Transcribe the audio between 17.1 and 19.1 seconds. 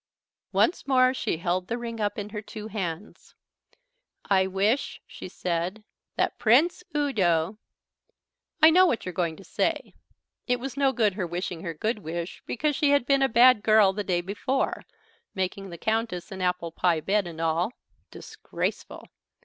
and all disgraceful!